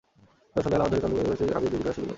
সুতরাং, 0.53 0.59
সন্দেহের 0.63 0.79
আলামত 0.81 0.91
ধরে 0.93 1.03
তদন্ত 1.03 1.19
পরিচালনার 1.27 1.53
কাজে 1.55 1.67
দেরি 1.71 1.81
করার 1.83 1.95
সুযোগ 1.97 2.05
নেই। 2.05 2.09